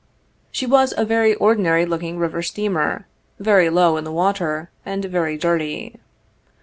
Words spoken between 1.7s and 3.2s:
looking river steamer,